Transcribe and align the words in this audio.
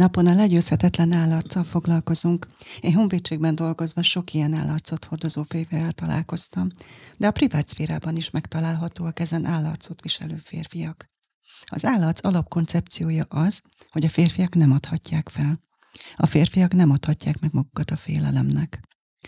Napon 0.00 0.26
a 0.26 0.34
legyőzhetetlen 0.34 1.12
állarccal 1.12 1.64
foglalkozunk. 1.64 2.46
Én 2.80 2.94
honvédségben 2.94 3.54
dolgozva 3.54 4.02
sok 4.02 4.32
ilyen 4.32 4.52
állarcot 4.52 5.04
hordozó 5.04 5.42
férfivel 5.42 5.92
találkoztam, 5.92 6.68
de 7.16 7.26
a 7.26 7.30
privát 7.30 7.68
szférában 7.68 8.16
is 8.16 8.30
megtalálhatóak 8.30 9.20
ezen 9.20 9.44
állarcot 9.44 10.00
viselő 10.00 10.36
férfiak. 10.36 11.10
Az 11.64 11.84
állarc 11.84 12.24
alapkoncepciója 12.24 13.24
az, 13.28 13.62
hogy 13.88 14.04
a 14.04 14.08
férfiak 14.08 14.54
nem 14.54 14.72
adhatják 14.72 15.28
fel. 15.28 15.60
A 16.16 16.26
férfiak 16.26 16.72
nem 16.74 16.90
adhatják 16.90 17.40
meg 17.40 17.52
magukat 17.52 17.90
a 17.90 17.96
félelemnek. 17.96 18.80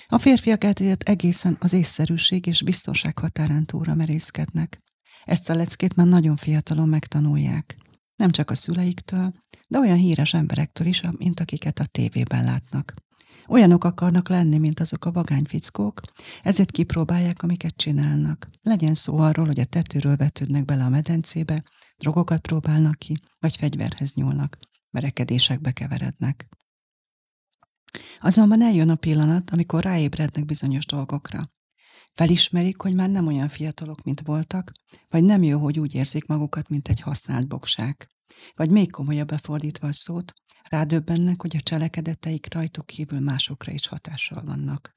A 0.06 0.18
férfiak 0.18 0.64
ezért 0.64 1.02
egészen 1.02 1.56
az 1.60 1.72
észszerűség 1.72 2.46
és 2.46 2.62
biztonság 2.62 3.18
határán 3.18 3.66
túlra 3.66 3.94
merészkednek. 3.94 4.78
Ezt 5.24 5.50
a 5.50 5.54
leckét 5.54 5.96
már 5.96 6.06
nagyon 6.06 6.36
fiatalon 6.36 6.88
megtanulják. 6.88 7.76
Nem 8.22 8.30
csak 8.30 8.50
a 8.50 8.54
szüleiktől, 8.54 9.32
de 9.68 9.78
olyan 9.78 9.96
híres 9.96 10.34
emberektől 10.34 10.86
is, 10.86 11.02
mint 11.16 11.40
akiket 11.40 11.78
a 11.78 11.84
tévében 11.84 12.44
látnak. 12.44 12.94
Olyanok 13.48 13.84
akarnak 13.84 14.28
lenni, 14.28 14.58
mint 14.58 14.80
azok 14.80 15.04
a 15.04 15.12
vagányfickók, 15.12 16.00
ezért 16.42 16.70
kipróbálják, 16.70 17.42
amiket 17.42 17.76
csinálnak. 17.76 18.48
Legyen 18.60 18.94
szó 18.94 19.18
arról, 19.18 19.46
hogy 19.46 19.60
a 19.60 19.64
tetőről 19.64 20.16
vetődnek 20.16 20.64
bele 20.64 20.84
a 20.84 20.88
medencébe, 20.88 21.62
drogokat 21.96 22.40
próbálnak 22.40 22.98
ki, 22.98 23.16
vagy 23.40 23.56
fegyverhez 23.56 24.12
nyúlnak, 24.12 24.58
verekedésekbe 24.90 25.72
keverednek. 25.72 26.48
Azonban 28.20 28.62
eljön 28.62 28.88
a 28.88 28.94
pillanat, 28.94 29.50
amikor 29.50 29.82
ráébrednek 29.82 30.44
bizonyos 30.44 30.86
dolgokra. 30.86 31.48
Felismerik, 32.14 32.80
hogy 32.80 32.94
már 32.94 33.10
nem 33.10 33.26
olyan 33.26 33.48
fiatalok, 33.48 34.02
mint 34.02 34.20
voltak, 34.20 34.72
vagy 35.08 35.24
nem 35.24 35.42
jó, 35.42 35.58
hogy 35.58 35.78
úgy 35.78 35.94
érzik 35.94 36.26
magukat, 36.26 36.68
mint 36.68 36.88
egy 36.88 37.00
használt 37.00 37.48
bogság. 37.48 38.08
Vagy 38.54 38.70
még 38.70 38.90
komolyabb 38.90 39.28
befordítva 39.28 39.88
a 39.88 39.92
szót, 39.92 40.32
rádöbbennek, 40.68 41.40
hogy 41.40 41.56
a 41.56 41.60
cselekedeteik 41.60 42.54
rajtuk 42.54 42.86
kívül 42.86 43.20
másokra 43.20 43.72
is 43.72 43.86
hatással 43.86 44.42
vannak. 44.44 44.94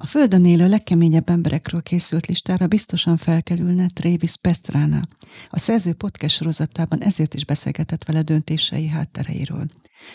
A 0.00 0.06
Földön 0.06 0.44
élő 0.44 0.68
legkeményebb 0.68 1.28
emberekről 1.28 1.82
készült 1.82 2.26
listára 2.26 2.66
biztosan 2.66 3.16
felkerülne 3.16 3.88
Travis 3.88 4.36
Pestrana. 4.36 5.02
A 5.48 5.58
szerző 5.58 5.92
podcast 5.92 6.36
sorozatában 6.36 7.02
ezért 7.02 7.34
is 7.34 7.44
beszélgetett 7.44 8.04
vele 8.04 8.22
döntései 8.22 8.86
háttereiről. 8.86 9.66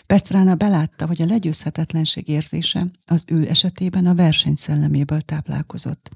Pestrana 0.05 0.55
belátta, 0.55 1.07
hogy 1.07 1.21
a 1.21 1.25
legyőzhetetlenség 1.25 2.27
érzése 2.27 2.85
az 3.05 3.25
ő 3.27 3.47
esetében 3.47 4.05
a 4.05 4.15
verseny 4.15 4.55
szelleméből 4.55 5.21
táplálkozott. 5.21 6.09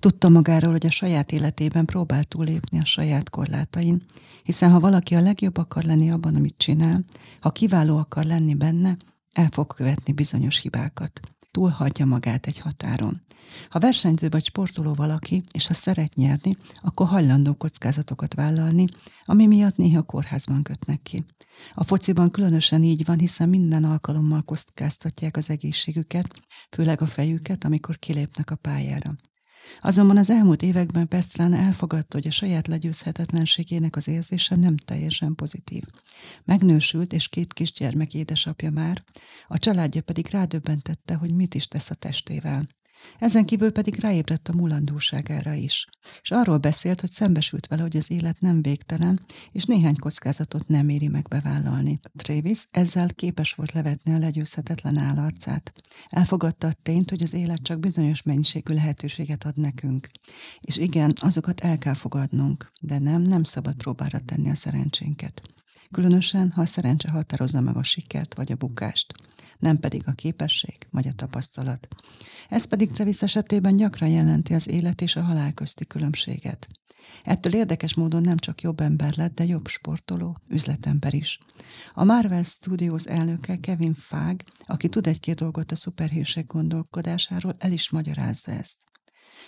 Tudta 0.00 0.28
magáról, 0.28 0.70
hogy 0.70 0.86
a 0.86 0.90
saját 0.90 1.32
életében 1.32 1.84
próbál 1.84 2.24
túlépni 2.24 2.78
a 2.78 2.84
saját 2.84 3.30
korlátain, 3.30 4.02
hiszen 4.42 4.70
ha 4.70 4.80
valaki 4.80 5.14
a 5.14 5.20
legjobb 5.20 5.56
akar 5.56 5.84
lenni 5.84 6.10
abban, 6.10 6.34
amit 6.34 6.54
csinál, 6.56 7.04
ha 7.40 7.50
kiváló 7.50 7.96
akar 7.96 8.24
lenni 8.24 8.54
benne, 8.54 8.96
el 9.32 9.48
fog 9.50 9.74
követni 9.74 10.12
bizonyos 10.12 10.58
hibákat. 10.58 11.20
Túlhagyja 11.52 12.06
magát 12.06 12.46
egy 12.46 12.58
határon. 12.58 13.22
Ha 13.68 13.78
versenyző 13.78 14.28
vagy 14.28 14.44
sportoló 14.44 14.94
valaki, 14.94 15.44
és 15.52 15.66
ha 15.66 15.74
szeret 15.74 16.14
nyerni, 16.14 16.56
akkor 16.80 17.06
hajlandó 17.06 17.54
kockázatokat 17.54 18.34
vállalni, 18.34 18.84
ami 19.24 19.46
miatt 19.46 19.76
néha 19.76 20.02
kórházban 20.02 20.62
kötnek 20.62 21.02
ki. 21.02 21.24
A 21.74 21.84
fociban 21.84 22.30
különösen 22.30 22.82
így 22.82 23.04
van, 23.04 23.18
hiszen 23.18 23.48
minden 23.48 23.84
alkalommal 23.84 24.42
kockáztatják 24.42 25.36
az 25.36 25.50
egészségüket, 25.50 26.42
főleg 26.70 27.00
a 27.00 27.06
fejüket, 27.06 27.64
amikor 27.64 27.98
kilépnek 27.98 28.50
a 28.50 28.56
pályára. 28.56 29.16
Azonban 29.80 30.16
az 30.16 30.30
elmúlt 30.30 30.62
években 30.62 31.08
Pestrán 31.08 31.54
elfogadta, 31.54 32.16
hogy 32.16 32.26
a 32.26 32.30
saját 32.30 32.66
legyőzhetetlenségének 32.66 33.96
az 33.96 34.08
érzése 34.08 34.56
nem 34.56 34.76
teljesen 34.76 35.34
pozitív. 35.34 35.82
Megnősült, 36.44 37.12
és 37.12 37.28
két 37.28 37.52
kisgyermek 37.52 38.14
édesapja 38.14 38.70
már, 38.70 39.04
a 39.48 39.58
családja 39.58 40.02
pedig 40.02 40.28
rádöbbentette, 40.30 41.14
hogy 41.14 41.34
mit 41.34 41.54
is 41.54 41.68
tesz 41.68 41.90
a 41.90 41.94
testével. 41.94 42.68
Ezen 43.18 43.44
kívül 43.44 43.72
pedig 43.72 44.00
ráébredt 44.00 44.48
a 44.48 44.56
mulandóságára 44.56 45.52
is. 45.52 45.86
És 46.22 46.30
arról 46.30 46.58
beszélt, 46.58 47.00
hogy 47.00 47.10
szembesült 47.10 47.66
vele, 47.66 47.82
hogy 47.82 47.96
az 47.96 48.10
élet 48.10 48.40
nem 48.40 48.62
végtelen, 48.62 49.20
és 49.52 49.64
néhány 49.64 49.96
kockázatot 49.96 50.68
nem 50.68 50.88
éri 50.88 51.08
meg 51.08 51.26
bevállalni. 51.28 52.00
Travis 52.16 52.66
ezzel 52.70 53.08
képes 53.08 53.52
volt 53.52 53.72
levetni 53.72 54.14
a 54.14 54.18
legyőzhetetlen 54.18 54.96
állarcát. 54.96 55.72
Elfogadta 56.06 56.66
a 56.66 56.72
tényt, 56.82 57.10
hogy 57.10 57.22
az 57.22 57.32
élet 57.34 57.62
csak 57.62 57.80
bizonyos 57.80 58.22
mennyiségű 58.22 58.74
lehetőséget 58.74 59.44
ad 59.44 59.56
nekünk. 59.56 60.08
És 60.60 60.76
igen, 60.76 61.12
azokat 61.20 61.60
el 61.60 61.78
kell 61.78 61.94
fogadnunk, 61.94 62.72
de 62.80 62.98
nem, 62.98 63.22
nem 63.22 63.42
szabad 63.42 63.74
próbára 63.74 64.20
tenni 64.20 64.50
a 64.50 64.54
szerencsénket. 64.54 65.42
Különösen, 65.92 66.50
ha 66.50 66.60
a 66.60 66.66
szerencse 66.66 67.10
határozza 67.10 67.60
meg 67.60 67.76
a 67.76 67.82
sikert 67.82 68.34
vagy 68.34 68.52
a 68.52 68.56
bukást 68.56 69.14
nem 69.62 69.78
pedig 69.78 70.02
a 70.06 70.12
képesség 70.12 70.86
vagy 70.90 71.08
a 71.08 71.12
tapasztalat. 71.12 71.88
Ez 72.48 72.64
pedig 72.64 72.90
Travis 72.90 73.22
esetében 73.22 73.76
gyakran 73.76 74.08
jelenti 74.08 74.54
az 74.54 74.68
élet 74.68 75.00
és 75.00 75.16
a 75.16 75.22
halál 75.22 75.52
közti 75.52 75.86
különbséget. 75.86 76.66
Ettől 77.24 77.54
érdekes 77.54 77.94
módon 77.94 78.20
nem 78.20 78.36
csak 78.36 78.60
jobb 78.60 78.80
ember 78.80 79.16
lett, 79.16 79.34
de 79.34 79.44
jobb 79.44 79.68
sportoló, 79.68 80.36
üzletember 80.48 81.14
is. 81.14 81.38
A 81.94 82.04
Marvel 82.04 82.42
Studios 82.42 83.04
elnöke 83.04 83.56
Kevin 83.56 83.94
Fag, 83.94 84.42
aki 84.66 84.88
tud 84.88 85.06
egy-két 85.06 85.36
dolgot 85.36 85.72
a 85.72 85.76
szuperhősek 85.76 86.46
gondolkodásáról, 86.46 87.56
el 87.58 87.72
is 87.72 87.90
magyarázza 87.90 88.52
ezt. 88.52 88.78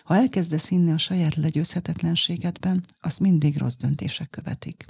Ha 0.04 0.16
elkezdesz 0.16 0.69
hinni 0.69 0.93
a 0.93 0.99
saját 0.99 1.34
legyőzhetetlenségedben, 1.34 2.84
az 3.00 3.19
mindig 3.19 3.59
rossz 3.59 3.77
döntések 3.77 4.31
követik. 4.31 4.84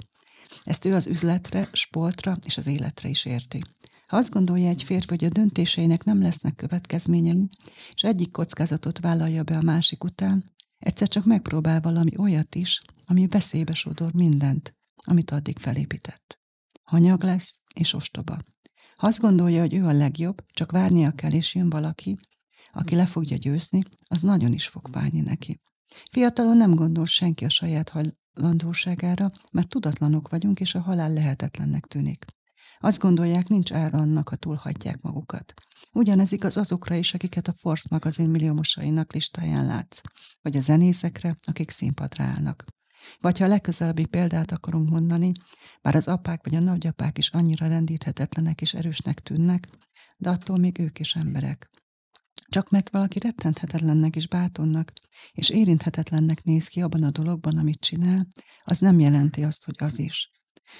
Ezt 0.63 0.85
ő 0.85 0.93
az 0.93 1.07
üzletre, 1.07 1.69
sportra 1.71 2.37
és 2.45 2.57
az 2.57 2.67
életre 2.67 3.09
is 3.09 3.25
érti. 3.25 3.59
Ha 4.07 4.17
azt 4.17 4.31
gondolja 4.31 4.69
egy 4.69 4.83
férfi, 4.83 5.07
hogy 5.07 5.23
a 5.23 5.29
döntéseinek 5.29 6.03
nem 6.03 6.21
lesznek 6.21 6.55
következményei, 6.55 7.49
és 7.93 8.01
egyik 8.03 8.31
kockázatot 8.31 8.99
vállalja 8.99 9.43
be 9.43 9.57
a 9.57 9.61
másik 9.61 10.03
után, 10.03 10.53
egyszer 10.79 11.07
csak 11.07 11.25
megpróbál 11.25 11.81
valami 11.81 12.17
olyat 12.17 12.55
is, 12.55 12.81
ami 13.05 13.27
veszélybe 13.27 13.73
sodor 13.73 14.13
mindent, 14.13 14.75
amit 14.95 15.31
addig 15.31 15.57
felépített. 15.57 16.39
Hanyag 16.83 17.23
lesz 17.23 17.59
és 17.75 17.93
ostoba. 17.93 18.37
Ha 18.95 19.07
azt 19.07 19.19
gondolja, 19.19 19.59
hogy 19.59 19.73
ő 19.73 19.85
a 19.85 19.91
legjobb, 19.91 20.45
csak 20.53 20.71
várnia 20.71 21.11
kell, 21.11 21.31
és 21.31 21.55
jön 21.55 21.69
valaki, 21.69 22.17
aki 22.71 22.95
le 22.95 23.05
fogja 23.05 23.37
győzni, 23.37 23.81
az 24.05 24.21
nagyon 24.21 24.53
is 24.53 24.67
fog 24.67 24.89
válni 24.91 25.19
neki. 25.19 25.61
Fiatalon 26.11 26.57
nem 26.57 26.75
gondol 26.75 27.05
senki 27.05 27.45
a 27.45 27.49
saját 27.49 27.89
hajlandóságára, 28.35 29.31
mert 29.51 29.67
tudatlanok 29.69 30.29
vagyunk, 30.29 30.59
és 30.59 30.75
a 30.75 30.81
halál 30.81 31.13
lehetetlennek 31.13 31.85
tűnik. 31.85 32.25
Azt 32.79 32.99
gondolják, 32.99 33.47
nincs 33.47 33.73
ára 33.73 33.97
annak, 33.97 34.29
ha 34.29 34.35
túlhagyják 34.35 35.01
magukat. 35.01 35.53
Ugyanez 35.91 36.31
igaz 36.31 36.57
azokra 36.57 36.95
is, 36.95 37.13
akiket 37.13 37.47
a 37.47 37.55
Force 37.57 37.87
magazin 37.91 38.29
milliómosainak 38.29 39.13
listáján 39.13 39.65
látsz, 39.65 40.01
vagy 40.41 40.57
a 40.57 40.59
zenészekre, 40.59 41.35
akik 41.41 41.69
színpadra 41.69 42.23
állnak. 42.23 42.65
Vagy 43.19 43.37
ha 43.37 43.45
a 43.45 43.47
legközelebbi 43.47 44.05
példát 44.05 44.51
akarunk 44.51 44.89
mondani, 44.89 45.31
bár 45.81 45.95
az 45.95 46.07
apák 46.07 46.43
vagy 46.43 46.55
a 46.55 46.59
nagyapák 46.59 47.17
is 47.17 47.29
annyira 47.29 47.67
rendíthetetlenek 47.67 48.61
és 48.61 48.73
erősnek 48.73 49.19
tűnnek, 49.19 49.67
de 50.17 50.29
attól 50.29 50.57
még 50.57 50.79
ők 50.79 50.99
is 50.99 51.15
emberek. 51.15 51.69
Csak 52.55 52.69
mert 52.69 52.89
valaki 52.89 53.19
rettenthetetlennek 53.19 54.15
és 54.15 54.27
bátornak, 54.27 54.93
és 55.31 55.49
érinthetetlennek 55.49 56.43
néz 56.43 56.67
ki 56.67 56.81
abban 56.81 57.03
a 57.03 57.09
dologban, 57.09 57.57
amit 57.57 57.79
csinál, 57.79 58.27
az 58.63 58.79
nem 58.79 58.99
jelenti 58.99 59.43
azt, 59.43 59.65
hogy 59.65 59.75
az 59.77 59.99
is. 59.99 60.31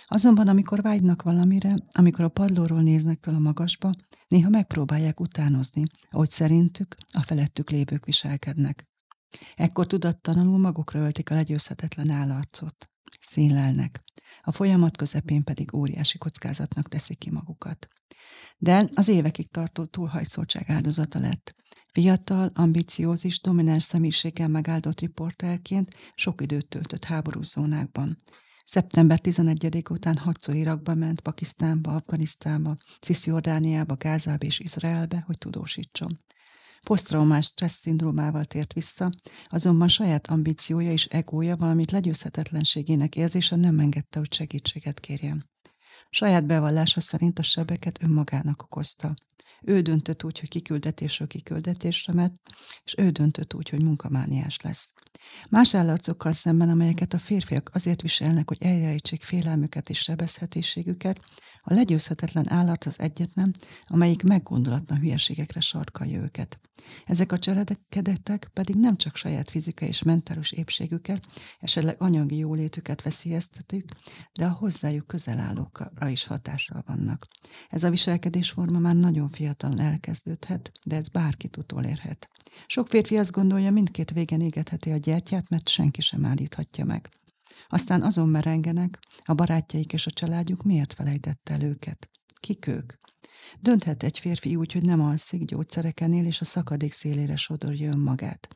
Azonban, 0.06 0.48
amikor 0.48 0.82
vágynak 0.82 1.22
valamire, 1.22 1.76
amikor 1.92 2.24
a 2.24 2.30
padlóról 2.30 2.82
néznek 2.82 3.20
fel 3.22 3.36
a 3.36 3.40
magasba, 3.40 3.92
néha 4.28 4.50
megpróbálják 4.50 5.20
utánozni, 5.20 5.84
ahogy 6.10 6.30
szerintük 6.30 6.96
a 7.14 7.22
felettük 7.22 7.70
lévők 7.70 8.06
viselkednek. 8.06 8.90
Ekkor 9.56 9.88
tudattalanul 9.88 10.58
magukra 10.58 11.00
öltik 11.00 11.30
a 11.30 11.36
legyőzhetetlen 11.36 12.10
állarcot. 12.10 12.90
Színlelnek. 13.20 14.04
A 14.42 14.52
folyamat 14.52 14.98
közepén 14.98 15.44
pedig 15.44 15.74
óriási 15.74 16.18
kockázatnak 16.18 16.88
teszik 16.88 17.18
ki 17.18 17.30
magukat. 17.30 17.88
De 18.58 18.90
az 18.94 19.08
évekig 19.08 19.52
tartó 19.52 19.86
túlhajszoltság 19.86 20.70
áldozata 20.70 21.20
lett. 21.20 21.56
Fiatal, 21.96 22.52
ambiciózis, 22.56 23.42
domináns 23.42 23.84
személyiséggel 23.84 24.48
megáldott 24.48 25.00
riporterként 25.00 25.96
sok 26.16 26.42
időt 26.42 26.68
töltött 26.68 27.04
háborús 27.04 27.46
zónákban. 27.46 28.18
Szeptember 28.66 29.20
11 29.20 29.84
után 29.90 30.18
hatszor 30.18 30.56
Irakba 30.56 30.96
ment, 30.96 31.20
Pakisztánba, 31.20 31.96
Afganisztánba, 31.96 32.76
Cisziordániába, 33.02 33.96
Gázába 33.96 34.46
és 34.46 34.60
Izraelbe, 34.60 35.24
hogy 35.26 35.38
tudósítson. 35.38 36.20
Posztraumás 36.84 37.46
stressz 37.46 37.80
szindrómával 37.80 38.46
tért 38.46 38.74
vissza, 38.74 39.10
azonban 39.50 39.88
saját 39.88 40.28
ambíciója 40.28 40.92
és 40.92 41.06
egója, 41.06 41.56
valamit 41.56 41.92
legyőzhetetlenségének 41.92 43.16
érzése 43.16 43.56
nem 43.56 43.80
engedte, 43.80 44.20
hogy 44.20 44.34
segítséget 44.34 45.00
kérjen. 45.00 45.50
Saját 46.10 46.46
bevallása 46.46 47.00
szerint 47.00 47.40
a 47.40 47.44
sebeket 47.44 48.04
önmagának 48.04 48.64
okozta. 48.64 49.16
Ő 49.66 49.82
döntött 49.82 50.24
úgy, 50.24 50.40
hogy 50.40 50.50
kiküldetésről 50.50 51.28
kiküldetésre 51.28 52.14
ment, 52.14 52.42
és 52.84 52.96
ő 52.98 53.10
döntött 53.10 53.54
úgy, 53.54 53.70
hogy 53.70 53.84
munkamániás 53.84 54.62
lesz. 54.62 54.94
Más 55.50 55.76
állarcokkal 55.76 56.34
szemben, 56.34 56.70
amelyeket 56.70 57.14
a 57.14 57.18
férfiak 57.18 57.70
azért 57.74 58.02
viselnek, 58.02 58.48
hogy 58.48 58.58
elrejtsék 58.60 59.24
félelmüket 59.24 59.90
és 59.90 60.00
sebezhetőségüket, 60.00 61.20
a 61.68 61.74
legyőzhetetlen 61.74 62.52
állat 62.52 62.84
az 62.84 63.00
egyetlen, 63.00 63.52
amelyik 63.88 64.24
meggondolatlan 64.24 65.00
hülyeségekre 65.00 65.60
sarkalja 65.60 66.22
őket. 66.22 66.60
Ezek 67.06 67.32
a 67.32 67.40
cselekedetek 67.40 68.50
pedig 68.54 68.76
nem 68.76 68.96
csak 68.96 69.16
saját 69.16 69.50
fizikai 69.50 69.88
és 69.88 70.04
mentális 70.04 70.52
épségüket, 70.52 71.26
esetleg 71.60 71.96
anyagi 72.00 72.38
jólétüket 72.38 73.02
veszélyeztetik, 73.02 73.90
de 74.34 74.46
a 74.46 74.52
hozzájuk 74.52 75.08
közel 75.08 75.40
állókra 75.40 76.08
is 76.08 76.26
hatással 76.26 76.84
vannak. 76.88 77.28
Ez 77.70 77.84
a 77.84 77.90
viselkedésforma 77.90 78.80
már 78.80 78.96
nagyon 78.96 79.30
fiatalon 79.30 79.80
elkezdődhet, 79.80 80.72
de 80.86 80.96
ez 80.96 81.08
bárkit 81.08 81.58
utolérhet. 81.58 82.30
Sok 82.68 82.88
férfi 82.88 83.18
azt 83.18 83.32
gondolja, 83.32 83.72
mindkét 83.72 84.12
végen 84.12 84.42
égetheti 84.42 84.92
a 84.92 84.98
gyertyát, 84.98 85.24
mert 85.50 85.70
senki 85.70 86.02
sem 86.02 86.26
állíthatja 86.26 86.86
meg. 86.86 87.10
Aztán 87.68 88.02
azon 88.02 88.30
merengenek, 88.30 89.00
a 89.24 89.34
barátjaik 89.34 89.94
és 89.94 90.08
a 90.08 90.12
családjuk 90.12 90.64
miért 90.64 90.94
felejtette 90.94 91.54
el 91.54 91.62
őket. 91.62 92.10
Kik 92.40 92.68
ők? 92.68 92.94
Dönthet 93.60 94.04
egy 94.04 94.20
férfi 94.20 94.56
úgy, 94.56 94.74
hogy 94.74 94.84
nem 94.84 95.02
alszik, 95.02 95.46
gyógyszereken 95.46 96.14
él, 96.14 96.26
és 96.26 96.42
a 96.42 96.46
szakadék 96.46 96.92
szélére 96.92 97.36
sodorja 97.36 97.92
önmagát. 97.92 98.48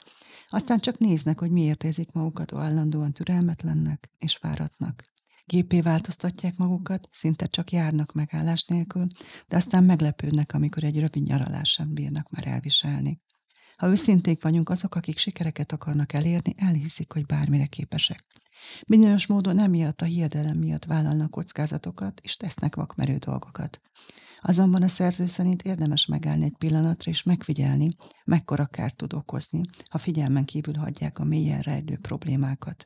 Aztán 0.50 0.80
csak 0.80 0.98
néznek, 0.98 1.40
hogy 1.40 1.52
miért 1.52 1.84
érzik 1.84 2.12
magukat 2.12 2.54
állandóan 2.54 3.14
türelmetlennek 3.14 4.10
és 4.18 4.36
fáradtnak. 4.36 5.04
Gépé 5.46 5.82
változtatják 5.82 6.58
magukat, 6.58 7.08
szinte 7.12 7.46
csak 7.46 7.72
járnak 7.72 8.12
megállás 8.12 8.64
nélkül, 8.64 9.08
de 9.48 9.56
aztán 9.56 9.84
meglepődnek, 9.84 10.54
amikor 10.54 10.84
egy 10.84 11.00
rövid 11.00 11.24
nyaralás 11.24 11.70
sem 11.70 11.94
bírnak 11.94 12.30
már 12.30 12.48
elviselni. 12.48 13.22
Ha 13.80 13.88
őszinték 13.88 14.44
vagyunk, 14.44 14.70
azok, 14.70 14.96
akik 14.96 15.18
sikereket 15.18 15.72
akarnak 15.72 16.14
elérni, 16.14 16.56
elhiszik, 16.58 17.12
hogy 17.12 17.26
bármire 17.26 17.66
képesek. 17.66 18.20
Bizonyos 18.88 19.28
módon 19.28 19.60
emiatt 19.60 20.02
a 20.02 20.06
hiedelem 20.06 20.58
miatt 20.58 20.86
vállalnak 20.86 21.32
kockázatokat, 21.32 22.20
és 22.24 22.36
tesznek 22.36 22.76
vakmerő 22.76 23.18
dolgokat. 23.18 23.82
Azonban 24.42 24.84
a 24.84 24.88
szerző 24.88 25.26
szerint 25.26 25.62
érdemes 25.62 26.06
megállni 26.06 26.46
egy 26.46 26.56
pillanatra 26.58 27.12
és 27.12 27.24
megfigyelni, 27.24 27.90
mekkora 28.26 28.66
kárt 28.66 28.96
tud 28.96 29.14
okozni, 29.14 29.62
ha 29.90 29.98
figyelmen 29.98 30.46
kívül 30.46 30.76
hagyják 30.76 31.20
a 31.20 31.24
mélyen 31.24 31.62
rejlő 31.62 31.98
problémákat. 32.02 32.86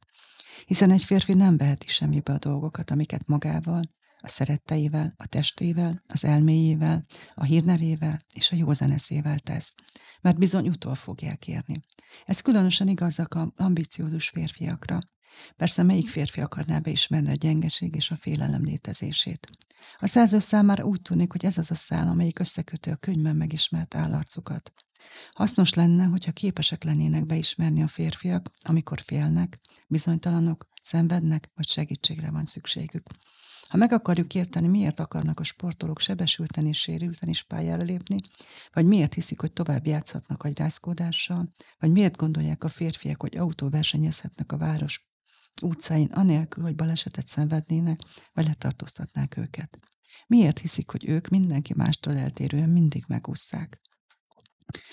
Hiszen 0.66 0.92
egy 0.92 1.04
férfi 1.04 1.34
nem 1.34 1.58
veheti 1.58 1.88
semmibe 1.88 2.34
a 2.34 2.38
dolgokat, 2.38 2.92
amiket 2.92 3.28
magával, 3.28 3.82
a 4.18 4.28
szeretteivel, 4.28 5.14
a 5.18 5.28
testével, 5.28 6.04
az 6.08 6.26
elméjével, 6.26 7.06
a 7.36 7.44
hírnevével 7.44 8.20
és 8.34 8.52
a 8.52 8.56
józeneszével 8.56 9.40
tesz, 9.40 9.76
mert 10.24 10.38
bizony 10.38 10.68
utol 10.68 10.96
fogják 10.96 11.48
érni. 11.48 11.74
Ez 12.26 12.42
különösen 12.42 12.88
igaz 12.88 13.20
a 13.20 13.54
ambiciózus 13.56 14.30
férfiakra. 14.30 15.00
Persze 15.56 15.84
melyik 15.84 16.08
férfi 16.08 16.42
akarná 16.42 16.80
beismerni 16.80 17.30
a 17.30 17.36
gyengeség 17.36 17.96
és 17.96 18.12
a 18.12 18.16
félelem 18.16 18.64
létezését. 18.64 19.50
A 20.00 20.08
szerző 20.08 20.40
számára 20.40 20.84
úgy 20.84 21.02
tűnik, 21.02 21.32
hogy 21.32 21.46
ez 21.46 21.58
az 21.58 21.72
a 21.72 21.76
szál, 21.76 22.08
amelyik 22.08 22.40
összekötő 22.40 22.92
a 22.92 22.96
könyvben 22.96 23.36
megismert 23.36 23.96
állarcokat. 23.96 24.74
Hasznos 25.32 25.74
lenne, 25.74 26.04
hogyha 26.04 26.32
képesek 26.32 26.84
lennének 26.84 27.26
beismerni 27.26 27.84
a 27.84 27.88
férfiak, 27.88 28.52
amikor 28.62 29.02
félnek, 29.02 29.60
bizonytalanok, 29.88 30.68
szenvednek, 30.82 31.50
vagy 31.56 31.68
segítségre 31.68 32.32
van 32.32 32.46
szükségük. 32.46 33.08
Ha 33.74 33.80
meg 33.80 33.92
akarjuk 33.92 34.36
érteni, 34.36 34.68
miért 34.68 35.00
akarnak 35.00 35.40
a 35.40 35.44
sportolók 35.44 36.00
sebesülten 36.00 36.66
és 36.66 36.78
sérülten 36.78 37.30
is 37.30 37.44
pályára 37.44 37.84
lépni, 37.84 38.18
vagy 38.74 38.86
miért 38.86 39.14
hiszik, 39.14 39.40
hogy 39.40 39.54
tovább 39.54 39.86
játszhatnak 39.86 40.58
rázkódással, 40.58 41.54
vagy 41.80 41.92
miért 41.92 42.18
gondolják 42.18 42.64
a 42.64 42.68
férfiak, 42.68 43.22
hogy 43.22 43.38
autó 43.38 43.70
versenyezhetnek 43.70 44.52
a 44.52 44.58
város 44.58 45.08
utcáin, 45.62 46.12
anélkül, 46.12 46.64
hogy 46.64 46.76
balesetet 46.76 47.28
szenvednének, 47.28 48.00
vagy 48.34 48.46
letartóztatnák 48.46 49.38
őket. 49.38 49.80
Miért 50.28 50.60
hiszik, 50.60 50.92
hogy 50.92 51.08
ők 51.08 51.28
mindenki 51.28 51.74
mástól 51.76 52.18
eltérően 52.18 52.70
mindig 52.70 53.04
megúszszák? 53.08 53.82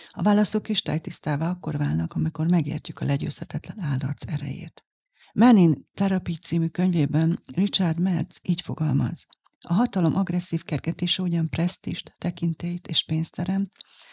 A 0.09 0.23
válaszok 0.23 0.69
is 0.69 0.83
tájtisztává 0.83 1.51
akkor 1.51 1.77
válnak, 1.77 2.13
amikor 2.13 2.49
megértjük 2.49 2.99
a 2.99 3.05
legyőzhetetlen 3.05 3.81
állarc 3.81 4.27
erejét. 4.27 4.85
Menin 5.33 5.89
Therapy 5.95 6.35
című 6.35 6.67
könyvében 6.67 7.43
Richard 7.55 8.01
Merz 8.01 8.39
így 8.43 8.61
fogalmaz. 8.61 9.27
A 9.61 9.73
hatalom 9.73 10.17
agresszív 10.17 10.63
kergetése 10.63 11.23
ugyan 11.23 11.49
presztist, 11.49 12.13
tekintélyt 12.19 12.87
és 12.87 13.05
pénzt 13.05 13.35
teremt, 13.35 13.73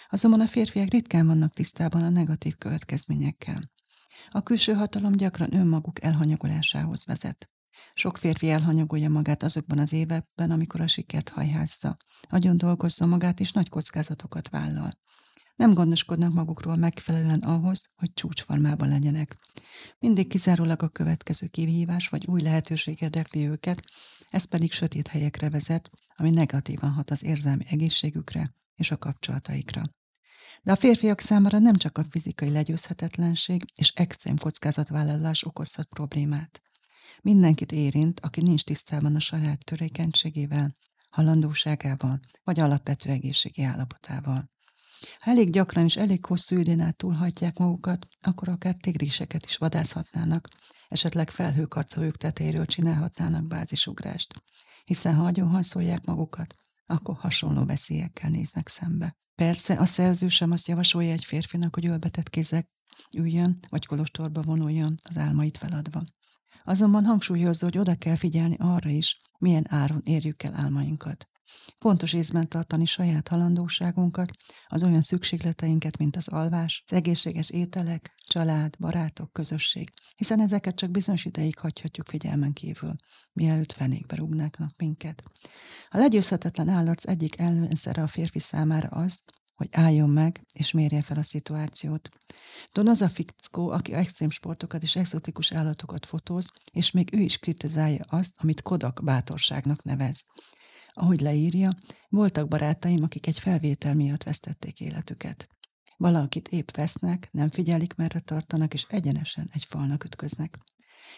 azonban 0.09 0.39
a 0.39 0.47
férfiak 0.47 0.89
ritkán 0.89 1.27
vannak 1.27 1.53
tisztában 1.53 2.03
a 2.03 2.09
negatív 2.09 2.55
következményekkel. 2.55 3.59
A 4.29 4.43
külső 4.43 4.73
hatalom 4.73 5.11
gyakran 5.11 5.53
önmaguk 5.53 6.03
elhanyagolásához 6.03 7.05
vezet. 7.05 7.49
Sok 7.93 8.17
férfi 8.17 8.49
elhanyagolja 8.49 9.09
magát 9.09 9.43
azokban 9.43 9.79
az 9.79 9.93
években, 9.93 10.51
amikor 10.51 10.81
a 10.81 10.87
sikert 10.87 11.29
hajházza. 11.29 11.97
Agyon 12.29 12.57
dolgozza 12.57 13.05
magát, 13.05 13.39
és 13.39 13.51
nagy 13.51 13.69
kockázatokat 13.69 14.49
vállal. 14.49 14.91
Nem 15.57 15.73
gondoskodnak 15.73 16.33
magukról 16.33 16.75
megfelelően 16.75 17.39
ahhoz, 17.39 17.89
hogy 17.95 18.13
csúcsformában 18.13 18.89
legyenek. 18.89 19.37
Mindig 19.99 20.27
kizárólag 20.27 20.83
a 20.83 20.87
következő 20.87 21.47
kihívás 21.47 22.07
vagy 22.07 22.25
új 22.27 22.41
lehetőség 22.41 23.01
érdekli 23.01 23.47
őket, 23.47 23.83
ez 24.27 24.45
pedig 24.45 24.71
sötét 24.71 25.07
helyekre 25.07 25.49
vezet, 25.49 25.89
ami 26.15 26.29
negatívan 26.29 26.91
hat 26.91 27.11
az 27.11 27.23
érzelmi 27.23 27.65
egészségükre 27.69 28.53
és 28.75 28.91
a 28.91 28.97
kapcsolataikra. 28.97 29.83
De 30.63 30.71
a 30.71 30.75
férfiak 30.75 31.19
számára 31.19 31.59
nem 31.59 31.75
csak 31.75 31.97
a 31.97 32.05
fizikai 32.09 32.49
legyőzhetetlenség 32.49 33.65
és 33.75 33.91
extrém 33.95 34.37
kockázatvállalás 34.37 35.43
okozhat 35.43 35.87
problémát. 35.87 36.61
Mindenkit 37.21 37.71
érint, 37.71 38.19
aki 38.19 38.41
nincs 38.41 38.63
tisztában 38.63 39.15
a 39.15 39.19
saját 39.19 39.65
törékenységével, 39.65 40.75
halandóságával 41.09 42.19
vagy 42.43 42.59
alapvető 42.59 43.09
egészségi 43.09 43.63
állapotával. 43.63 44.55
Ha 45.19 45.31
elég 45.31 45.49
gyakran 45.49 45.83
és 45.83 45.95
elég 45.95 46.25
hosszú 46.25 46.57
időn 46.57 46.79
át 46.79 46.95
túlhatják 46.95 47.57
magukat, 47.57 48.07
akkor 48.21 48.49
akár 48.49 48.75
tigriseket 48.75 49.45
is 49.45 49.57
vadászhatnának, 49.57 50.47
esetleg 50.87 51.29
felhőkarcolójuk 51.29 52.17
tetejéről 52.17 52.65
csinálhatnának 52.65 53.47
bázisugrást, 53.47 54.33
hiszen 54.83 55.15
ha 55.15 55.25
agyon 55.25 55.61
magukat, 56.05 56.55
akkor 56.85 57.15
hasonló 57.15 57.65
veszélyekkel 57.65 58.29
néznek 58.29 58.67
szembe. 58.67 59.15
Persze 59.35 59.73
a 59.73 59.85
szerző 59.85 60.27
sem 60.27 60.51
azt 60.51 60.67
javasolja 60.67 61.11
egy 61.11 61.25
férfinak, 61.25 61.75
hogy 61.75 61.85
ölbetett 61.85 62.29
kézek 62.29 62.69
üljön, 63.13 63.57
vagy 63.69 63.85
kolostorba 63.85 64.41
vonuljon 64.41 64.95
az 65.09 65.17
álmait 65.17 65.57
feladva. 65.57 66.01
Azonban 66.63 67.05
hangsúlyozza, 67.05 67.65
hogy 67.65 67.77
oda 67.77 67.95
kell 67.95 68.15
figyelni 68.15 68.55
arra 68.59 68.89
is, 68.89 69.21
milyen 69.37 69.65
áron 69.69 70.01
érjük 70.03 70.43
el 70.43 70.53
álmainkat. 70.53 71.27
Pontos 71.79 72.13
észben 72.13 72.49
tartani 72.49 72.85
saját 72.85 73.27
halandóságunkat, 73.27 74.31
az 74.67 74.83
olyan 74.83 75.01
szükségleteinket, 75.01 75.97
mint 75.97 76.15
az 76.15 76.27
alvás, 76.27 76.83
az 76.85 76.93
egészséges 76.93 77.49
ételek, 77.49 78.13
család, 78.27 78.75
barátok, 78.79 79.33
közösség, 79.33 79.89
hiszen 80.15 80.41
ezeket 80.41 80.75
csak 80.75 80.91
bizonyos 80.91 81.25
ideig 81.25 81.57
hagyhatjuk 81.57 82.07
figyelmen 82.07 82.53
kívül, 82.53 82.95
mielőtt 83.33 83.71
fenékbe 83.71 84.15
rúgnáknak 84.15 84.71
minket. 84.77 85.23
A 85.89 85.97
legyőzhetetlen 85.97 86.69
állarc 86.69 87.07
egyik 87.07 87.39
ellenszere 87.39 88.01
a 88.01 88.07
férfi 88.07 88.39
számára 88.39 88.87
az, 88.87 89.23
hogy 89.57 89.67
álljon 89.71 90.09
meg 90.09 90.45
és 90.53 90.71
mérje 90.71 91.01
fel 91.01 91.17
a 91.17 91.23
szituációt. 91.23 92.09
Don 92.73 92.87
az 92.87 93.01
a 93.01 93.09
fickó, 93.09 93.69
aki 93.69 93.93
extrém 93.93 94.29
sportokat 94.29 94.83
és 94.83 94.95
exotikus 94.95 95.51
állatokat 95.51 96.05
fotóz, 96.05 96.51
és 96.71 96.91
még 96.91 97.13
ő 97.13 97.19
is 97.19 97.37
kritizálja 97.37 98.05
azt, 98.07 98.33
amit 98.37 98.61
Kodak 98.61 99.01
bátorságnak 99.03 99.83
nevez. 99.83 100.25
Ahogy 100.99 101.21
leírja, 101.21 101.69
voltak 102.09 102.47
barátaim, 102.47 103.03
akik 103.03 103.27
egy 103.27 103.39
felvétel 103.39 103.93
miatt 103.95 104.23
vesztették 104.23 104.79
életüket. 104.79 105.47
Valakit 105.97 106.47
épp 106.47 106.71
vesznek, 106.71 107.29
nem 107.31 107.49
figyelik, 107.49 107.95
merre 107.95 108.19
tartanak, 108.19 108.73
és 108.73 108.85
egyenesen 108.89 109.49
egy 109.53 109.63
falnak 109.63 110.03
ütköznek. 110.03 110.59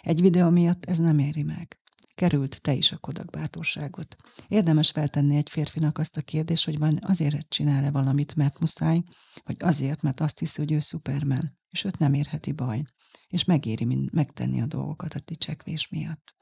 Egy 0.02 0.22
videó 0.22 0.50
miatt 0.50 0.86
ez 0.86 0.98
nem 0.98 1.20
éri 1.20 1.44
meg. 1.44 1.80
Került 2.16 2.62
te 2.62 2.74
is 2.74 2.92
a 2.92 2.98
kodak 2.98 3.30
bátorságot. 3.30 4.16
Érdemes 4.48 4.92
feltenni 4.92 5.36
egy 5.36 5.50
férfinak 5.50 5.98
azt 5.98 6.18
a 6.18 6.22
kérdést, 6.22 6.66
hogy 6.66 6.78
van 6.78 7.00
azért 7.02 7.50
csinál-e 7.50 7.92
valamit, 7.92 8.36
mert 8.36 8.60
muszáj, 8.60 9.02
vagy 9.44 9.58
azért, 9.60 10.02
mert 10.02 10.20
azt 10.20 10.40
hiszi, 10.40 10.62
hogy 10.62 10.72
ő 10.72 10.80
szupermen, 10.80 11.58
és 11.70 11.84
őt 11.84 11.98
nem 11.98 12.14
érheti 12.14 12.52
baj, 12.52 12.84
és 13.28 13.44
megéri 13.44 14.10
megtenni 14.12 14.62
a 14.62 14.66
dolgokat 14.66 15.14
a 15.14 15.20
ticsekvés 15.20 15.88
miatt. 15.88 16.38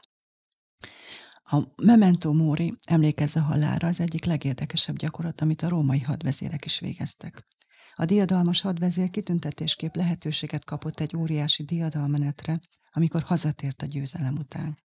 A 1.49 1.61
memento 1.75 2.33
mori, 2.33 2.73
emlékezze 2.85 3.39
halára, 3.39 3.87
az 3.87 3.99
egyik 3.99 4.25
legérdekesebb 4.25 4.97
gyakorlat, 4.97 5.41
amit 5.41 5.61
a 5.61 5.69
római 5.69 5.99
hadvezérek 5.99 6.65
is 6.65 6.79
végeztek. 6.79 7.47
A 7.95 8.05
diadalmas 8.05 8.61
hadvezér 8.61 9.09
kitüntetésképp 9.09 9.95
lehetőséget 9.95 10.65
kapott 10.65 10.99
egy 10.99 11.15
óriási 11.17 11.63
diadalmenetre, 11.63 12.59
amikor 12.91 13.21
hazatért 13.21 13.81
a 13.81 13.85
győzelem 13.85 14.35
után. 14.37 14.77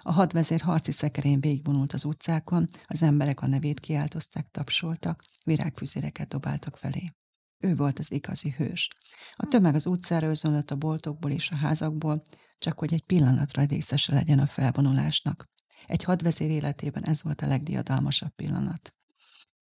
A 0.00 0.12
hadvezér 0.12 0.60
harci 0.60 0.92
szekerén 0.92 1.40
végigvonult 1.40 1.92
az 1.92 2.04
utcákon, 2.04 2.68
az 2.84 3.02
emberek 3.02 3.40
a 3.40 3.46
nevét 3.46 3.80
kiáltozták, 3.80 4.48
tapsoltak, 4.50 5.24
virágfüzéreket 5.44 6.28
dobáltak 6.28 6.76
felé. 6.76 7.12
Ő 7.58 7.74
volt 7.74 7.98
az 7.98 8.12
igazi 8.12 8.54
hős. 8.56 8.88
A 9.36 9.46
tömeg 9.46 9.74
az 9.74 9.86
utcára 9.86 10.28
özönlött 10.28 10.70
a 10.70 10.76
boltokból 10.76 11.30
és 11.30 11.50
a 11.50 11.56
házakból, 11.56 12.22
csak 12.58 12.78
hogy 12.78 12.92
egy 12.92 13.04
pillanatra 13.04 13.64
részese 13.64 14.14
legyen 14.14 14.38
a 14.38 14.46
felvonulásnak. 14.46 15.54
Egy 15.86 16.02
hadvezér 16.02 16.50
életében 16.50 17.04
ez 17.04 17.22
volt 17.22 17.40
a 17.40 17.46
legdiadalmasabb 17.46 18.30
pillanat. 18.30 18.94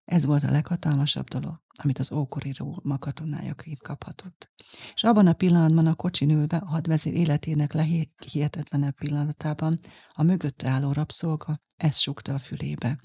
Ez 0.05 0.25
volt 0.25 0.43
a 0.43 0.51
leghatalmasabb 0.51 1.27
dolog, 1.27 1.61
amit 1.75 1.99
az 1.99 2.11
ókori 2.11 2.53
Róma 2.57 2.97
katonájaként 2.97 3.81
kaphatott. 3.81 4.49
És 4.93 5.03
abban 5.03 5.27
a 5.27 5.33
pillanatban 5.33 5.87
a 5.87 5.95
kocsin 5.95 6.29
ülve 6.29 6.57
a 6.57 6.65
hadvezér 6.65 7.13
életének 7.13 7.73
leghihetetlenebb 7.73 8.95
pillanatában 8.95 9.79
a 10.13 10.23
mögötte 10.23 10.69
álló 10.69 10.91
rabszolga 10.91 11.61
ezt 11.75 11.99
sukta 11.99 12.33
a 12.33 12.39
fülébe. 12.39 12.99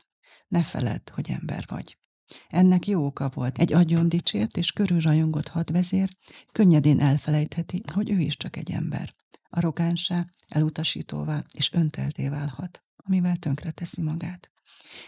Ne 0.48 0.62
feledd, 0.62 1.10
hogy 1.12 1.30
ember 1.30 1.64
vagy. 1.68 1.98
Ennek 2.48 2.86
jó 2.86 3.04
oka 3.04 3.28
volt. 3.28 3.58
Egy 3.58 3.72
agyon 3.72 4.08
dicsért 4.08 4.56
és 4.56 4.72
körülrajongott 4.72 5.48
hadvezér 5.48 6.08
könnyedén 6.52 7.00
elfelejtheti, 7.00 7.82
hogy 7.92 8.10
ő 8.10 8.18
is 8.18 8.36
csak 8.36 8.56
egy 8.56 8.70
ember. 8.70 9.14
Arrogánsá, 9.50 10.26
elutasítóvá 10.48 11.44
és 11.52 11.72
öntelté 11.72 12.28
válhat, 12.28 12.82
amivel 13.06 13.36
tönkre 13.36 13.70
teszi 13.70 14.02
magát. 14.02 14.50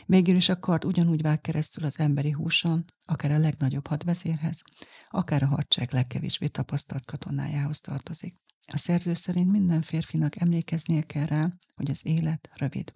Végül 0.06 0.36
is 0.36 0.48
a 0.48 0.58
kard 0.58 0.84
ugyanúgy 0.84 1.22
vág 1.22 1.40
keresztül 1.40 1.84
az 1.84 1.98
emberi 1.98 2.30
húson, 2.30 2.84
akár 3.04 3.30
a 3.30 3.38
legnagyobb 3.38 3.86
hadvezérhez, 3.86 4.62
akár 5.10 5.42
a 5.42 5.46
hadság 5.46 5.92
legkevésbé 5.92 6.46
tapasztalt 6.46 7.04
katonájához 7.04 7.80
tartozik. 7.80 8.36
A 8.72 8.76
szerző 8.76 9.14
szerint 9.14 9.50
minden 9.50 9.82
férfinak 9.82 10.40
emlékeznie 10.40 11.02
kell 11.02 11.26
rá, 11.26 11.52
hogy 11.74 11.90
az 11.90 12.06
élet 12.06 12.48
rövid. 12.56 12.92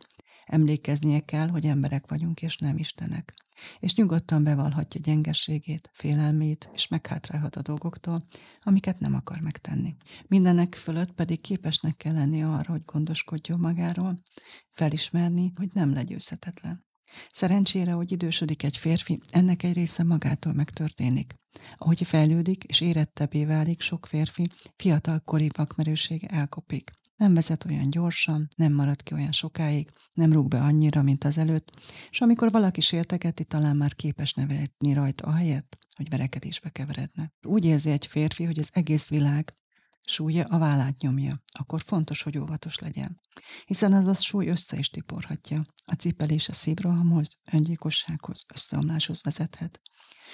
Emlékeznie 0.46 1.20
kell, 1.20 1.48
hogy 1.48 1.64
emberek 1.64 2.08
vagyunk 2.08 2.42
és 2.42 2.56
nem 2.56 2.76
istenek. 2.76 3.34
És 3.78 3.94
nyugodtan 3.94 4.44
bevallhatja 4.44 5.00
gyengeségét, 5.00 5.90
félelmét, 5.92 6.70
és 6.72 6.88
meghátrálhat 6.88 7.56
a 7.56 7.62
dolgoktól, 7.62 8.22
amiket 8.60 9.00
nem 9.00 9.14
akar 9.14 9.40
megtenni. 9.40 9.96
Mindenek 10.26 10.74
fölött 10.74 11.12
pedig 11.12 11.40
képesnek 11.40 11.96
kell 11.96 12.12
lenni 12.12 12.42
arra, 12.42 12.72
hogy 12.72 12.84
gondoskodjon 12.84 13.60
magáról, 13.60 14.18
felismerni, 14.70 15.52
hogy 15.56 15.70
nem 15.72 15.92
legyőzhetetlen. 15.92 16.84
Szerencsére, 17.32 17.92
hogy 17.92 18.12
idősödik 18.12 18.62
egy 18.62 18.76
férfi, 18.76 19.20
ennek 19.28 19.62
egy 19.62 19.74
része 19.74 20.02
magától 20.02 20.52
megtörténik. 20.52 21.34
Ahogy 21.76 22.06
fejlődik 22.06 22.64
és 22.64 22.80
érettebbé 22.80 23.44
válik, 23.44 23.80
sok 23.80 24.06
férfi 24.06 24.46
fiatalkori 24.76 25.50
vakmerősége 25.56 26.28
elkopik. 26.28 26.90
Nem 27.16 27.35
vezet 27.35 27.64
olyan 27.64 27.90
gyorsan, 27.90 28.49
nem 28.56 28.73
marad 28.73 29.02
ki 29.02 29.14
olyan 29.14 29.32
sokáig, 29.32 29.90
nem 30.12 30.32
rúg 30.32 30.49
be 30.49 30.61
annyira, 30.61 31.02
mint 31.02 31.25
az 31.25 31.38
előtt, 31.38 31.70
és 32.11 32.20
amikor 32.20 32.50
valaki 32.50 32.80
sértegeti, 32.80 33.44
talán 33.44 33.76
már 33.76 33.94
képes 33.94 34.32
nevetni 34.32 34.92
rajta 34.92 35.26
ahelyett, 35.26 35.78
hogy 35.96 36.08
verekedésbe 36.08 36.70
keveredne. 36.70 37.32
Úgy 37.42 37.64
érzi 37.64 37.90
egy 37.90 38.06
férfi, 38.06 38.44
hogy 38.44 38.58
az 38.58 38.70
egész 38.73 39.08
világ 39.08 39.52
súlya 40.06 40.44
a 40.44 40.58
vállát 40.58 41.00
nyomja, 41.00 41.42
akkor 41.58 41.82
fontos, 41.82 42.23
hogy 42.23 42.38
óvatos 42.38 42.78
legyen. 42.78 43.20
Hiszen 43.64 43.92
az 43.92 44.06
a 44.06 44.14
súly 44.14 44.49
össze 44.49 44.78
is 44.78 44.90
tiporhatja. 44.90 45.66
A 45.85 45.94
cipelés 45.94 46.49
a 46.49 46.52
szívrohamhoz, 46.52 47.38
öngyilkossághoz, 47.52 48.46
összeomláshoz 48.54 49.23
vezethet. 49.23 49.80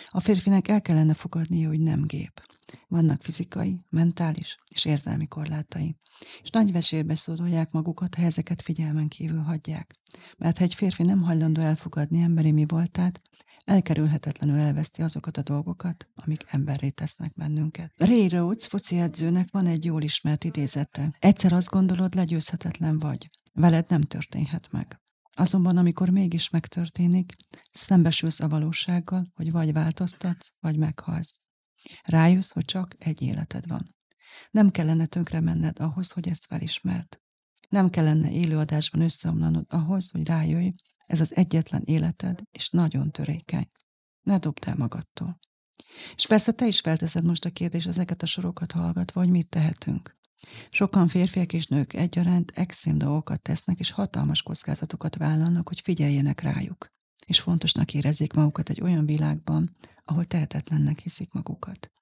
A 0.09 0.21
férfinek 0.21 0.69
el 0.69 0.81
kellene 0.81 1.15
fogadnia, 1.15 1.69
hogy 1.69 1.81
nem 1.81 2.03
gép. 2.03 2.43
Vannak 2.89 3.23
fizikai, 3.23 3.81
mentális 3.89 4.59
és 4.75 4.85
érzelmi 4.85 5.27
korlátai. 5.27 5.97
És 6.43 6.51
nagy 6.51 6.73
vesérbe 6.73 7.15
szódolják 7.15 7.71
magukat, 7.71 8.15
ha 8.15 8.23
ezeket 8.23 8.63
figyelmen 8.63 9.09
kívül 9.09 9.41
hagyják. 9.41 9.95
Mert 10.39 10.59
ha 10.59 10.65
egy 10.65 10.75
férfi 10.75 11.03
nem 11.03 11.23
hajlandó 11.23 11.61
elfogadni 11.61 12.21
emberi 12.21 12.53
mi 12.53 12.65
voltát, 12.67 13.23
elkerülhetetlenül 13.65 14.59
elveszti 14.59 15.03
azokat 15.03 15.37
a 15.37 15.43
dolgokat, 15.43 16.09
amik 16.15 16.45
emberré 16.47 16.91
tesznek 16.91 17.33
bennünket. 17.35 17.93
Ray 17.97 18.29
Rhodes 18.29 18.67
foci 18.67 18.99
edzőnek 18.99 19.49
van 19.51 19.67
egy 19.67 19.85
jól 19.85 20.03
ismert 20.03 20.45
idézete. 20.45 21.17
Egyszer 21.19 21.53
azt 21.53 21.71
gondolod, 21.71 22.15
legyőzhetetlen 22.15 22.99
vagy. 22.99 23.31
Veled 23.53 23.85
nem 23.89 24.01
történhet 24.01 24.69
meg. 24.71 25.02
Azonban, 25.35 25.77
amikor 25.77 26.09
mégis 26.09 26.51
megtörténik, 26.51 27.33
szembesülsz 27.73 28.41
a 28.41 28.49
valósággal, 28.49 29.27
hogy 29.35 29.53
vagy 29.53 29.73
változtatsz, 29.73 30.53
vagy 30.61 30.77
meghalsz. 30.77 31.41
Rájössz, 32.03 32.51
hogy 32.51 32.65
csak 32.65 32.95
egy 32.99 33.23
életed 33.23 33.69
van. 33.69 33.97
Nem 34.51 34.71
kellene 34.71 35.07
tönkre 35.07 35.41
menned 35.41 35.79
ahhoz, 35.81 36.11
hogy 36.11 36.29
ezt 36.29 36.47
felismert. 36.47 37.21
Nem 37.69 37.91
kellene 37.91 38.31
élőadásban 38.31 39.01
összeomlanod 39.01 39.65
ahhoz, 39.69 40.11
hogy 40.11 40.27
rájöjj, 40.27 40.73
ez 41.07 41.21
az 41.21 41.37
egyetlen 41.37 41.83
életed, 41.85 42.43
és 42.51 42.71
nagyon 42.71 43.11
törékeny. 43.11 43.71
Ne 44.23 44.39
dobd 44.39 44.65
el 44.69 44.77
magadtól. 44.77 45.39
És 46.15 46.27
persze 46.27 46.53
te 46.53 46.67
is 46.67 46.81
felteszed 46.81 47.25
most 47.25 47.45
a 47.45 47.51
kérdés 47.51 47.87
ezeket 47.87 48.23
a 48.23 48.27
sorokat 48.27 48.73
hallgatva, 48.73 49.21
hogy 49.21 49.31
mit 49.31 49.49
tehetünk. 49.49 50.17
Sokan 50.71 51.09
férfiak 51.09 51.53
és 51.53 51.67
nők 51.67 51.93
egyaránt 51.93 52.53
extrém 52.55 52.99
dolgokat 52.99 53.43
tesznek, 53.43 53.79
és 53.79 53.91
hatalmas 53.91 54.43
kockázatokat 54.43 55.17
vállalnak, 55.17 55.69
hogy 55.69 55.81
figyeljenek 55.81 56.41
rájuk. 56.41 56.93
És 57.27 57.41
fontosnak 57.41 57.95
érezzék 57.95 58.33
magukat 58.33 58.69
egy 58.69 58.81
olyan 58.81 59.07
világban, 59.07 59.77
ahol 60.05 60.25
tehetetlennek 60.25 60.99
hiszik 60.99 61.33
magukat. 61.33 61.93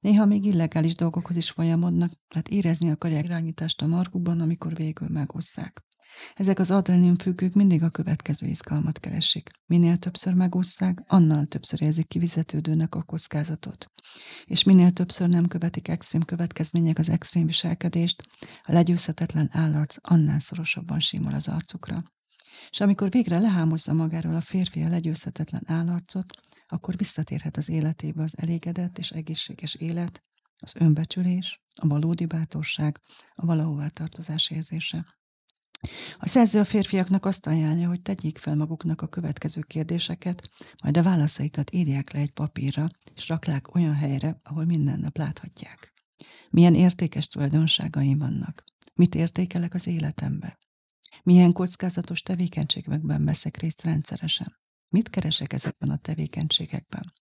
Néha 0.00 0.24
még 0.24 0.44
illegális 0.44 0.94
dolgokhoz 0.94 1.36
is 1.36 1.50
folyamodnak, 1.50 2.12
tehát 2.28 2.48
érezni 2.48 2.90
akarják 2.90 3.24
irányítást 3.24 3.82
a 3.82 3.86
markukban, 3.86 4.40
amikor 4.40 4.74
végül 4.74 5.08
megosszák. 5.08 5.86
Ezek 6.34 6.58
az 6.58 6.70
adrenalin 6.70 7.16
függők 7.16 7.54
mindig 7.54 7.82
a 7.82 7.90
következő 7.90 8.46
izgalmat 8.46 9.00
keresik. 9.00 9.48
Minél 9.66 9.98
többször 9.98 10.34
megúszszák, 10.34 11.02
annál 11.06 11.46
többször 11.46 11.82
érzik 11.82 12.08
kivizetődőnek 12.08 12.94
a 12.94 13.02
kockázatot. 13.02 13.86
És 14.44 14.62
minél 14.62 14.92
többször 14.92 15.28
nem 15.28 15.46
követik 15.46 15.88
extrém 15.88 16.22
következmények 16.22 16.98
az 16.98 17.08
extrém 17.08 17.46
viselkedést, 17.46 18.22
a 18.62 18.72
legyőzhetetlen 18.72 19.48
állarc 19.52 19.96
annál 20.00 20.38
szorosabban 20.38 21.00
simul 21.00 21.34
az 21.34 21.48
arcukra. 21.48 22.02
És 22.70 22.80
amikor 22.80 23.10
végre 23.10 23.38
lehámozza 23.38 23.92
magáról 23.92 24.34
a 24.34 24.40
férfi 24.40 24.82
a 24.82 24.88
legyőzhetetlen 24.88 25.62
állarcot, 25.66 26.32
akkor 26.66 26.96
visszatérhet 26.96 27.56
az 27.56 27.68
életébe 27.68 28.22
az 28.22 28.34
elégedett 28.36 28.98
és 28.98 29.10
egészséges 29.10 29.74
élet, 29.74 30.22
az 30.58 30.76
önbecsülés, 30.76 31.62
a 31.74 31.86
valódi 31.86 32.26
bátorság, 32.26 33.00
a 33.34 33.46
valahová 33.46 33.88
tartozás 33.88 34.50
érzése. 34.50 35.17
A 36.18 36.26
szerző 36.28 36.58
a 36.58 36.64
férfiaknak 36.64 37.24
azt 37.24 37.46
ajánlja, 37.46 37.88
hogy 37.88 38.02
tegyék 38.02 38.38
fel 38.38 38.56
maguknak 38.56 39.02
a 39.02 39.06
következő 39.08 39.60
kérdéseket, 39.60 40.50
majd 40.82 40.96
a 40.96 41.02
válaszaikat 41.02 41.74
írják 41.74 42.12
le 42.12 42.20
egy 42.20 42.32
papírra, 42.32 42.88
és 43.14 43.28
raklák 43.28 43.74
olyan 43.74 43.94
helyre, 43.94 44.40
ahol 44.42 44.64
minden 44.64 45.00
nap 45.00 45.16
láthatják. 45.16 45.92
Milyen 46.50 46.74
értékes 46.74 47.28
tulajdonságaim 47.28 48.18
vannak? 48.18 48.64
Mit 48.94 49.14
értékelek 49.14 49.74
az 49.74 49.86
életembe? 49.86 50.58
Milyen 51.22 51.52
kockázatos 51.52 52.22
tevékenységekben 52.22 53.24
veszek 53.24 53.56
részt 53.56 53.82
rendszeresen? 53.82 54.58
Mit 54.88 55.10
keresek 55.10 55.52
ezekben 55.52 55.90
a 55.90 55.96
tevékenységekben? 55.96 57.12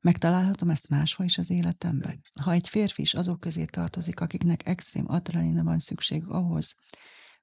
Megtalálhatom 0.00 0.70
ezt 0.70 0.88
máshol 0.88 1.26
is 1.26 1.38
az 1.38 1.50
életemben? 1.50 2.20
Ha 2.40 2.52
egy 2.52 2.68
férfi 2.68 3.02
is 3.02 3.14
azok 3.14 3.40
közé 3.40 3.64
tartozik, 3.64 4.20
akiknek 4.20 4.66
extrém 4.66 5.04
adrenalina 5.08 5.62
van 5.62 5.78
szükség 5.78 6.28
ahhoz, 6.28 6.74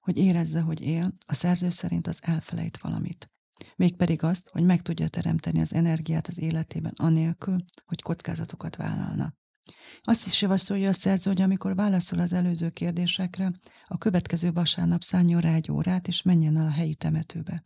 hogy 0.03 0.17
érezze, 0.17 0.61
hogy 0.61 0.81
él, 0.81 1.13
a 1.25 1.33
szerző 1.33 1.69
szerint 1.69 2.07
az 2.07 2.19
elfelejt 2.21 2.77
valamit. 2.77 3.31
Mégpedig 3.75 4.23
azt, 4.23 4.49
hogy 4.49 4.63
meg 4.63 4.81
tudja 4.81 5.07
teremteni 5.07 5.59
az 5.59 5.73
energiát 5.73 6.27
az 6.27 6.37
életében 6.37 6.93
anélkül, 6.95 7.63
hogy 7.85 8.01
kockázatokat 8.01 8.75
vállalna. 8.75 9.33
Azt 10.01 10.25
is 10.25 10.41
javasolja 10.41 10.89
a 10.89 10.93
szerző, 10.93 11.29
hogy 11.31 11.41
amikor 11.41 11.75
válaszol 11.75 12.19
az 12.19 12.33
előző 12.33 12.69
kérdésekre, 12.69 13.51
a 13.85 13.97
következő 13.97 14.51
vasárnap 14.51 15.01
szálljon 15.01 15.41
rá 15.41 15.53
egy 15.53 15.71
órát, 15.71 16.07
és 16.07 16.21
menjen 16.21 16.57
el 16.57 16.65
a 16.65 16.71
helyi 16.71 16.95
temetőbe. 16.95 17.63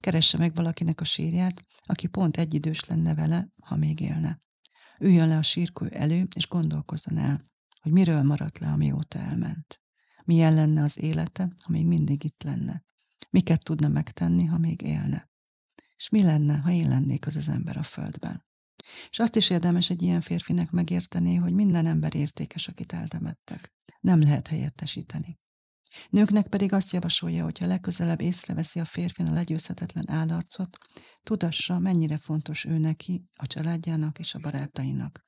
Keresse 0.00 0.38
meg 0.38 0.54
valakinek 0.54 1.00
a 1.00 1.04
sírját, 1.04 1.62
aki 1.82 2.06
pont 2.06 2.36
egyidős 2.36 2.84
lenne 2.84 3.14
vele, 3.14 3.48
ha 3.60 3.76
még 3.76 4.00
élne. 4.00 4.40
Üljön 4.98 5.28
le 5.28 5.36
a 5.36 5.42
sírkő 5.42 5.88
elő, 5.88 6.26
és 6.34 6.48
gondolkozzon 6.48 7.18
el, 7.18 7.44
hogy 7.80 7.92
miről 7.92 8.22
maradt 8.22 8.58
le, 8.58 8.66
amióta 8.66 9.18
elment. 9.18 9.80
Milyen 10.26 10.54
lenne 10.54 10.82
az 10.82 10.98
élete, 10.98 11.52
ha 11.62 11.72
még 11.72 11.86
mindig 11.86 12.24
itt 12.24 12.42
lenne? 12.42 12.84
Miket 13.30 13.64
tudna 13.64 13.88
megtenni, 13.88 14.44
ha 14.44 14.58
még 14.58 14.82
élne? 14.82 15.30
És 15.96 16.08
mi 16.08 16.22
lenne, 16.22 16.56
ha 16.56 16.70
én 16.70 16.88
lennék 16.88 17.26
az 17.26 17.36
az 17.36 17.48
ember 17.48 17.76
a 17.76 17.82
földben? 17.82 18.44
És 19.10 19.18
azt 19.18 19.36
is 19.36 19.50
érdemes 19.50 19.90
egy 19.90 20.02
ilyen 20.02 20.20
férfinek 20.20 20.70
megérteni, 20.70 21.34
hogy 21.34 21.52
minden 21.52 21.86
ember 21.86 22.14
értékes, 22.14 22.68
akit 22.68 22.92
eltemettek. 22.92 23.74
Nem 24.00 24.20
lehet 24.20 24.46
helyettesíteni. 24.46 25.38
Nőknek 26.10 26.48
pedig 26.48 26.72
azt 26.72 26.92
javasolja, 26.92 27.44
hogy 27.44 27.58
ha 27.58 27.66
legközelebb 27.66 28.20
észreveszi 28.20 28.80
a 28.80 28.84
férfin 28.84 29.26
a 29.26 29.32
legyőzhetetlen 29.32 30.10
állarcot, 30.10 30.78
tudassa, 31.22 31.78
mennyire 31.78 32.16
fontos 32.16 32.64
ő 32.64 32.78
neki, 32.78 33.24
a 33.34 33.46
családjának 33.46 34.18
és 34.18 34.34
a 34.34 34.38
barátainak. 34.38 35.24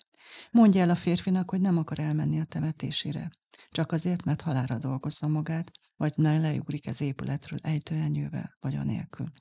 Mondja 0.50 0.80
el 0.80 0.90
a 0.90 0.94
férfinak, 0.94 1.50
hogy 1.50 1.60
nem 1.60 1.78
akar 1.78 1.98
elmenni 1.98 2.40
a 2.40 2.44
temetésére. 2.44 3.30
Csak 3.70 3.92
azért, 3.92 4.24
mert 4.24 4.40
halára 4.40 4.78
dolgozza 4.78 5.28
magát, 5.28 5.70
vagy 5.96 6.12
már 6.16 6.40
leugrik 6.40 6.86
az 6.86 7.00
épületről 7.00 7.58
ejtőernyővel, 7.62 8.56
vagy 8.60 8.76
anélkül. 8.76 9.32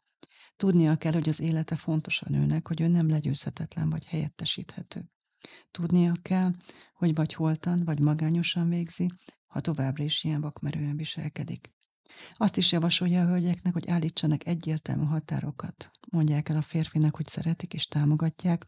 Tudnia 0.55 0.95
kell, 0.95 1.13
hogy 1.13 1.29
az 1.29 1.39
élete 1.39 1.75
fontos 1.75 2.21
a 2.21 2.29
nőnek, 2.29 2.67
hogy 2.67 2.81
ő 2.81 2.87
nem 2.87 3.09
legyőzhetetlen 3.09 3.89
vagy 3.89 4.05
helyettesíthető. 4.05 5.11
Tudnia 5.71 6.13
kell, 6.21 6.51
hogy 6.93 7.15
vagy 7.15 7.33
holtan, 7.33 7.81
vagy 7.85 7.99
magányosan 7.99 8.69
végzi, 8.69 9.07
ha 9.47 9.59
továbbra 9.59 10.03
is 10.03 10.23
ilyen 10.23 10.41
vakmerően 10.41 10.97
viselkedik. 10.97 11.75
Azt 12.35 12.57
is 12.57 12.71
javasolja 12.71 13.21
a 13.21 13.27
hölgyeknek, 13.27 13.73
hogy 13.73 13.89
állítsanak 13.89 14.47
egyértelmű 14.47 15.05
határokat. 15.05 15.91
Mondják 16.11 16.49
el 16.49 16.57
a 16.57 16.61
férfinak, 16.61 17.15
hogy 17.15 17.25
szeretik 17.25 17.73
és 17.73 17.87
támogatják, 17.87 18.65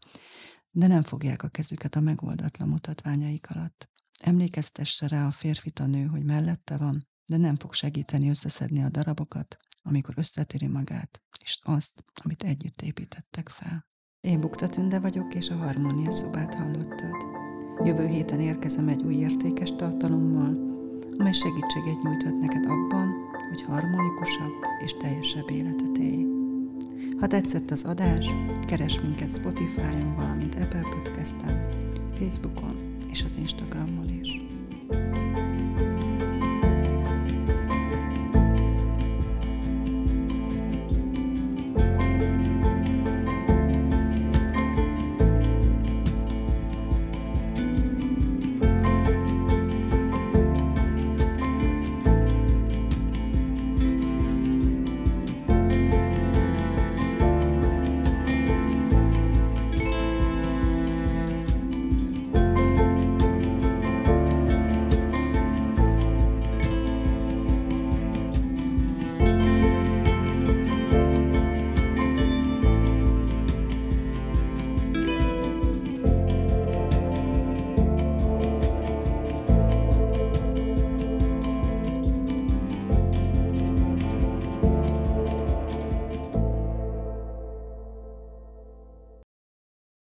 de 0.70 0.86
nem 0.86 1.02
fogják 1.02 1.42
a 1.42 1.48
kezüket 1.48 1.94
a 1.94 2.00
megoldatlan 2.00 2.68
mutatványaik 2.68 3.50
alatt. 3.50 3.88
Emlékeztesse 4.22 5.08
rá 5.08 5.26
a 5.26 5.30
férfit 5.30 5.78
a 5.78 5.86
nő, 5.86 6.06
hogy 6.06 6.24
mellette 6.24 6.76
van, 6.76 7.08
de 7.26 7.36
nem 7.36 7.56
fog 7.56 7.72
segíteni 7.72 8.28
összeszedni 8.28 8.82
a 8.82 8.88
darabokat, 8.88 9.56
amikor 9.82 10.14
összetöri 10.16 10.66
magát, 10.66 11.22
és 11.44 11.58
azt, 11.62 12.04
amit 12.24 12.42
együtt 12.42 12.82
építettek 12.82 13.48
fel. 13.48 13.88
Én 14.20 14.40
Bukta 14.40 14.68
Tünde 14.68 15.00
vagyok, 15.00 15.34
és 15.34 15.48
a 15.48 15.56
Harmónia 15.56 16.10
szobát 16.10 16.54
hallottad. 16.54 17.16
Jövő 17.84 18.06
héten 18.06 18.40
érkezem 18.40 18.88
egy 18.88 19.02
új 19.02 19.14
értékes 19.14 19.72
tartalommal, 19.72 20.68
amely 21.18 21.32
segítséget 21.32 22.02
nyújthat 22.02 22.38
neked 22.38 22.64
abban, 22.64 23.14
hogy 23.48 23.62
harmonikusabb 23.62 24.52
és 24.84 24.92
teljesebb 24.92 25.50
életet 25.50 25.96
élj. 25.98 26.39
Ha 27.20 27.26
tetszett 27.26 27.70
az 27.70 27.84
adás, 27.84 28.26
keres 28.66 29.00
minket 29.00 29.34
Spotify-on, 29.34 30.14
valamint 30.16 30.54
Apple 30.54 30.88
Podcast-en, 30.90 31.68
Facebookon 32.18 32.96
és 33.10 33.24
az 33.24 33.36
Instagramon 33.36 34.20
is. 34.20 34.49